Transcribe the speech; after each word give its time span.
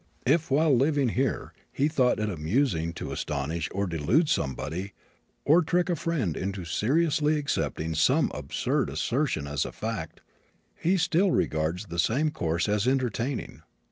If 0.25 0.49
while 0.49 0.75
living 0.75 1.09
here, 1.09 1.53
he 1.71 1.87
thought 1.87 2.17
it 2.19 2.27
amusing 2.27 2.91
to 2.93 3.11
astonish 3.11 3.69
or 3.71 3.85
delude 3.85 4.29
somebody, 4.29 4.93
or 5.45 5.61
trick 5.61 5.91
a 5.91 5.95
friend 5.95 6.35
into 6.35 6.65
seriously 6.65 7.37
accepting 7.37 7.93
some 7.93 8.31
absurd 8.33 8.89
assertion 8.89 9.45
as 9.45 9.63
a 9.63 9.71
fact, 9.71 10.21
he 10.73 10.97
still 10.97 11.29
regards 11.29 11.85
the 11.85 11.99
same 11.99 12.31
course 12.31 12.67
as 12.67 12.87
entertaining. 12.87 13.61